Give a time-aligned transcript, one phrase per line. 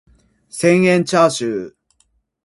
[0.49, 1.75] 千円チャーシュー